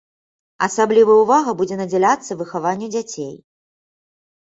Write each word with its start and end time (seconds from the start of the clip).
Асаблівая 0.67 1.17
ўвага 1.23 1.51
будзе 1.59 1.75
надзяляцца 1.81 2.37
выхаванню 2.39 2.87
дзяцей. 2.97 3.29